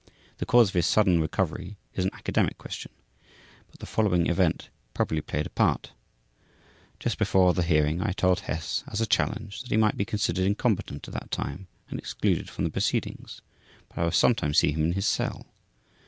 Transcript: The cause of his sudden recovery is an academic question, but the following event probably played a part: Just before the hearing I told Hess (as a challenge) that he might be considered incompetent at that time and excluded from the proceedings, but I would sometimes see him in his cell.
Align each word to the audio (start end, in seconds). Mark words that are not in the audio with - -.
The 0.39 0.47
cause 0.47 0.69
of 0.69 0.73
his 0.73 0.87
sudden 0.87 1.19
recovery 1.21 1.77
is 1.93 2.05
an 2.05 2.11
academic 2.15 2.57
question, 2.57 2.91
but 3.69 3.79
the 3.81 3.85
following 3.85 4.25
event 4.25 4.71
probably 4.95 5.21
played 5.21 5.45
a 5.45 5.51
part: 5.51 5.91
Just 6.99 7.19
before 7.19 7.53
the 7.53 7.61
hearing 7.61 8.01
I 8.01 8.11
told 8.13 8.39
Hess 8.39 8.83
(as 8.87 8.99
a 8.99 9.05
challenge) 9.05 9.61
that 9.61 9.69
he 9.69 9.77
might 9.77 9.97
be 9.97 10.03
considered 10.03 10.47
incompetent 10.47 11.07
at 11.07 11.13
that 11.13 11.29
time 11.29 11.67
and 11.91 11.99
excluded 11.99 12.49
from 12.49 12.63
the 12.63 12.71
proceedings, 12.71 13.43
but 13.89 13.99
I 13.99 14.05
would 14.05 14.15
sometimes 14.15 14.57
see 14.57 14.71
him 14.71 14.85
in 14.85 14.93
his 14.93 15.05
cell. 15.05 15.45